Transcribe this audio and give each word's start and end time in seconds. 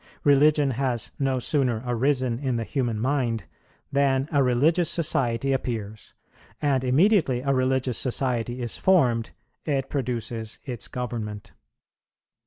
Religion 0.23 0.71
has 0.71 1.11
no 1.19 1.37
sooner 1.37 1.83
arisen 1.85 2.39
in 2.39 2.55
the 2.55 2.63
human 2.63 2.99
mind 2.99 3.45
than 3.91 4.27
a 4.31 4.41
religious 4.41 4.89
society 4.89 5.53
appears; 5.53 6.15
and 6.59 6.83
immediately 6.83 7.41
a 7.41 7.53
religious 7.53 7.99
society 7.99 8.63
is 8.63 8.75
formed, 8.77 9.29
it 9.63 9.91
produces 9.91 10.57
its 10.65 10.87
government." 10.87 11.51